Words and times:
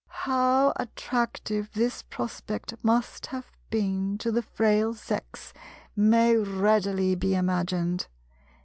How 0.23 0.73
attractive 0.77 1.69
this 1.73 2.01
prospect 2.01 2.73
must 2.81 3.27
have 3.27 3.51
been 3.69 4.17
to 4.17 4.31
the 4.31 4.41
Frail 4.41 4.95
Sex 4.95 5.53
may 5.95 6.35
readily 6.35 7.13
be 7.13 7.35
imagined. 7.35 8.07